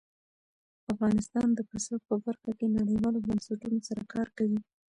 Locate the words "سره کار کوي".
3.87-4.59